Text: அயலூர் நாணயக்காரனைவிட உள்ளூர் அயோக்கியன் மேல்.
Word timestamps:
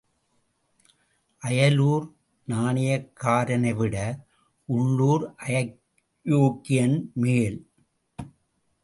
அயலூர் 1.41 2.05
நாணயக்காரனைவிட 2.47 3.95
உள்ளூர் 4.69 5.25
அயோக்கியன் 5.45 6.97
மேல். 7.15 7.59